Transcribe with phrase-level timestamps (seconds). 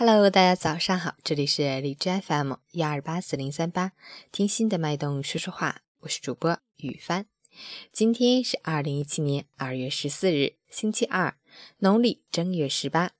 [0.00, 3.94] Hello，大家早上好，这里是荔枝 FM 幺二八四零三八，
[4.30, 7.26] 听心的脉动说说话，我是主播雨帆。
[7.92, 11.36] 今天是二零一七年二月十四日，星期二，
[11.78, 13.10] 农历正月十八。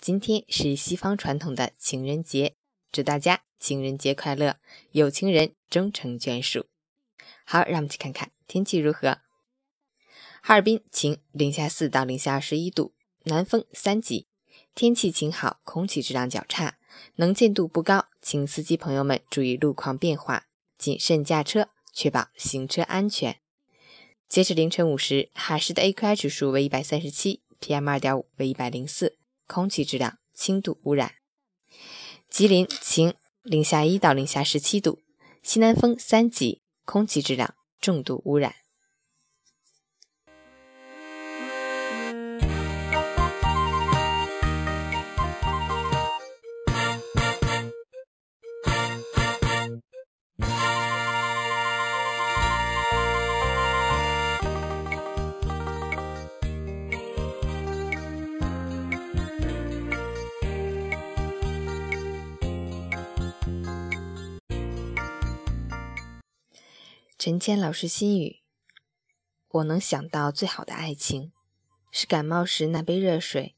[0.00, 2.56] 今天是西方传统的情人节，
[2.90, 4.56] 祝大家情人节快乐，
[4.92, 6.64] 有情人终成眷属。
[7.44, 9.18] 好，让我们去看看天气如何。
[10.40, 14.28] 哈尔滨晴，零下四到零下二十一度，南风三级。
[14.74, 16.78] 天气晴好，空气质量较差，
[17.16, 20.46] 能见度不高，请司机朋友们注意路况变化，
[20.78, 23.38] 谨慎驾车，确保行车安全。
[24.28, 31.16] 截止凌晨五时，海市的 AQI 指数为一百三十七，PM 二点五为一百零四，空气质量轻度污染。
[32.30, 35.00] 吉林晴，零下一到零下十七度，
[35.42, 38.54] 西南风三级，空气质量重度污染。
[67.24, 68.42] 陈谦老师心语：
[69.46, 71.30] 我能想到最好的爱情，
[71.92, 73.54] 是感冒时那杯热水，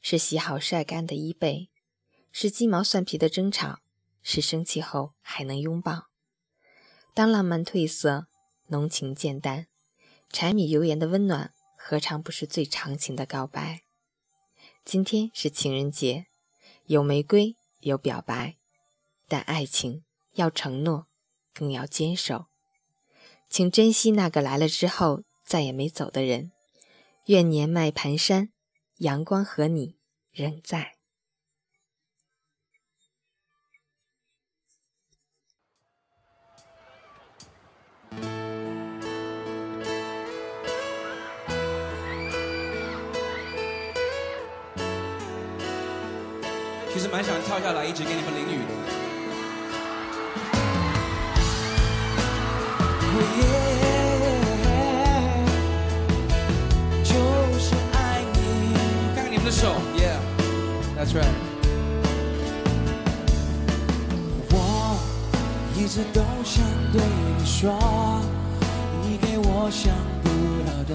[0.00, 1.70] 是洗好晒干的衣被，
[2.32, 3.78] 是鸡毛蒜皮的争吵，
[4.22, 6.08] 是生气后还能拥抱。
[7.14, 8.26] 当浪漫褪色，
[8.66, 9.68] 浓情渐淡，
[10.28, 13.84] 柴米油盐的温暖，何尝不是最长情的告白？
[14.84, 16.26] 今天是情人节，
[16.86, 18.56] 有玫瑰，有表白，
[19.28, 20.02] 但爱情
[20.32, 21.06] 要承诺，
[21.54, 22.49] 更要坚守。
[23.50, 26.52] 请珍惜那个来了之后再也没走的人。
[27.26, 28.50] 愿年迈蹒跚，
[28.98, 29.96] 阳光和你
[30.30, 30.92] 仍在。
[46.92, 48.79] 其实蛮想跳下来，一直给你们淋雨的。
[61.10, 61.26] try。
[64.52, 64.96] 我
[65.76, 67.02] 一直都想对
[67.36, 67.74] 你说，
[69.02, 70.28] 你给我想不
[70.64, 70.94] 到的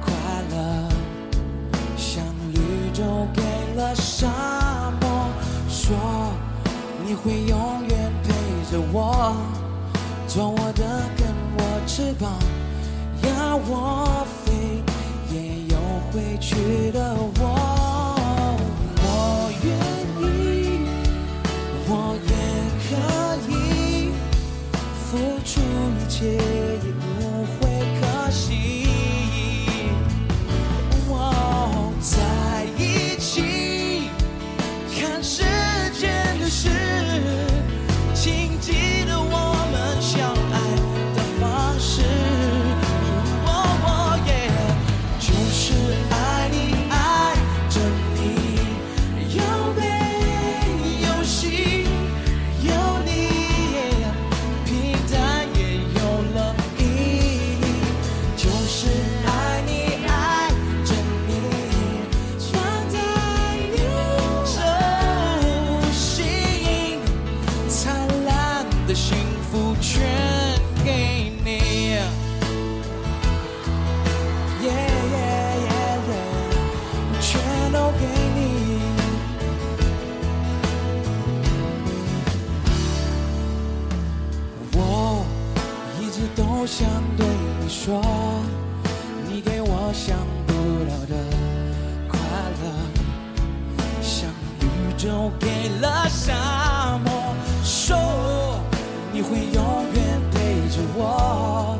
[0.00, 0.10] 快
[0.50, 0.88] 乐，
[1.98, 2.24] 像
[2.54, 3.42] 绿洲给
[3.76, 4.26] 了沙
[4.98, 5.28] 漠，
[5.68, 5.94] 说
[7.04, 8.32] 你会永远陪
[8.72, 9.36] 着我。
[10.26, 10.84] 做我的，
[11.18, 11.26] 根
[11.58, 12.32] 我翅膀，
[13.22, 14.82] 要我飞，
[15.34, 15.36] 也
[15.68, 15.76] 有
[16.12, 17.38] 回去的我。
[17.40, 17.77] 我
[87.68, 88.00] 说，
[89.28, 90.16] 你给我想
[90.46, 90.52] 不
[90.88, 91.14] 到的
[92.08, 92.18] 快
[92.62, 92.64] 乐，
[94.00, 94.30] 像
[94.60, 94.64] 宇
[94.96, 97.96] 宙给了沙漠，说。
[99.10, 100.38] 你会永远陪
[100.68, 101.76] 着我，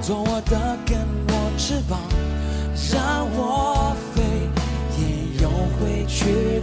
[0.00, 0.98] 做我的，根
[1.28, 2.00] 我翅膀，
[2.90, 4.22] 让我飞，
[4.98, 6.58] 也有回去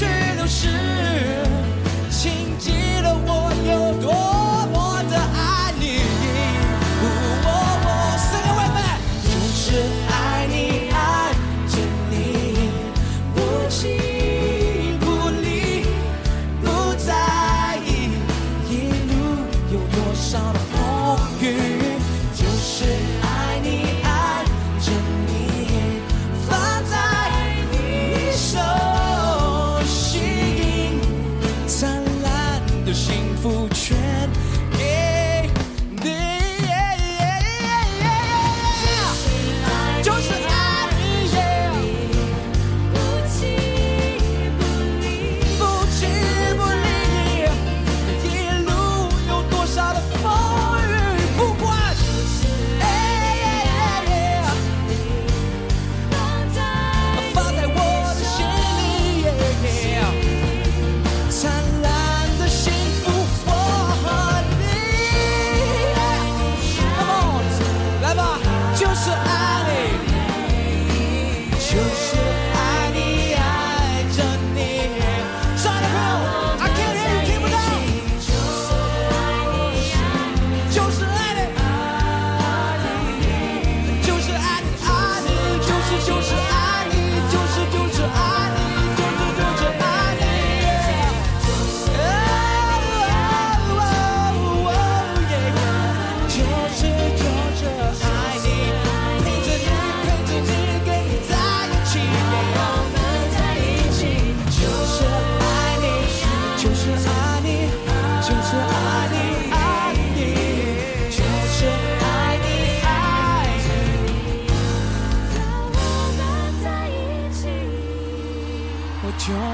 [0.00, 0.99] 去流逝。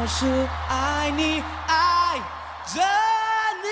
[0.09, 0.25] 是
[0.69, 2.17] 爱你爱
[2.65, 2.81] 着
[3.63, 3.67] 你。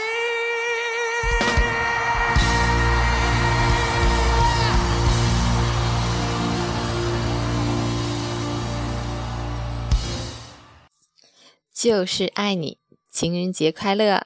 [11.73, 12.79] 就是爱你
[13.09, 14.24] 情人节快乐。